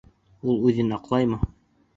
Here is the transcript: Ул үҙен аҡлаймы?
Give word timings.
Ул 0.53 0.57
үҙен 0.71 0.91
аҡлаймы? 0.99 1.41